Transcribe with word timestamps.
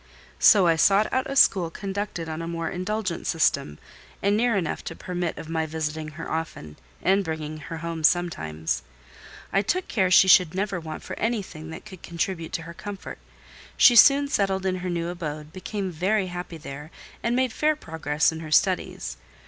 So 0.39 0.65
I 0.65 0.77
sought 0.77 1.13
out 1.13 1.29
a 1.29 1.35
school 1.35 1.69
conducted 1.69 2.27
on 2.27 2.41
a 2.41 2.47
more 2.47 2.71
indulgent 2.71 3.27
system, 3.27 3.77
and 4.19 4.35
near 4.35 4.57
enough 4.57 4.83
to 4.85 4.95
permit 4.95 5.37
of 5.37 5.47
my 5.47 5.67
visiting 5.67 6.07
her 6.17 6.27
often, 6.27 6.77
and 7.03 7.23
bringing 7.23 7.57
her 7.59 7.77
home 7.85 8.03
sometimes. 8.03 8.81
I 9.53 9.61
took 9.61 9.87
care 9.87 10.09
she 10.09 10.27
should 10.27 10.55
never 10.55 10.79
want 10.79 11.03
for 11.03 11.13
anything 11.19 11.69
that 11.69 11.85
could 11.85 12.01
contribute 12.01 12.51
to 12.53 12.63
her 12.63 12.73
comfort: 12.73 13.19
she 13.77 13.95
soon 13.95 14.27
settled 14.27 14.65
in 14.65 14.77
her 14.77 14.89
new 14.89 15.09
abode, 15.09 15.53
became 15.53 15.91
very 15.91 16.25
happy 16.25 16.57
there, 16.57 16.89
and 17.21 17.35
made 17.35 17.53
fair 17.53 17.75
progress 17.75 18.31
in 18.31 18.39
her 18.39 18.49
studies. 18.49 19.17